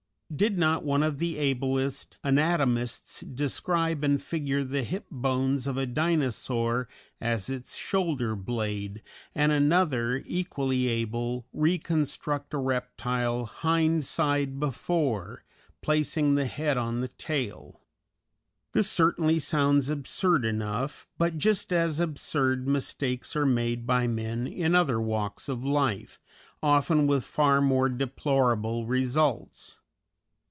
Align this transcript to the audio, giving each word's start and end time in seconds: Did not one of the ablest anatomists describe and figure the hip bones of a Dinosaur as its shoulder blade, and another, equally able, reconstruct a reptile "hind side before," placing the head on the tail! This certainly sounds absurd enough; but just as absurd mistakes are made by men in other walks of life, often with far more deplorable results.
Did 0.33 0.57
not 0.57 0.85
one 0.85 1.03
of 1.03 1.19
the 1.19 1.35
ablest 1.37 2.17
anatomists 2.23 3.19
describe 3.19 4.01
and 4.01 4.19
figure 4.21 4.63
the 4.63 4.81
hip 4.83 5.07
bones 5.11 5.67
of 5.67 5.75
a 5.75 5.85
Dinosaur 5.85 6.87
as 7.19 7.49
its 7.49 7.75
shoulder 7.75 8.33
blade, 8.33 9.03
and 9.35 9.51
another, 9.51 10.23
equally 10.25 10.87
able, 10.87 11.47
reconstruct 11.51 12.53
a 12.53 12.59
reptile 12.59 13.45
"hind 13.45 14.05
side 14.05 14.57
before," 14.57 15.43
placing 15.81 16.35
the 16.35 16.47
head 16.47 16.77
on 16.77 17.01
the 17.01 17.09
tail! 17.09 17.81
This 18.71 18.89
certainly 18.89 19.37
sounds 19.37 19.89
absurd 19.89 20.45
enough; 20.45 21.09
but 21.17 21.37
just 21.37 21.73
as 21.73 21.99
absurd 21.99 22.65
mistakes 22.69 23.35
are 23.35 23.45
made 23.45 23.85
by 23.85 24.07
men 24.07 24.47
in 24.47 24.75
other 24.75 25.01
walks 25.01 25.49
of 25.49 25.65
life, 25.65 26.21
often 26.63 27.05
with 27.05 27.25
far 27.25 27.59
more 27.59 27.89
deplorable 27.89 28.85
results. 28.85 29.75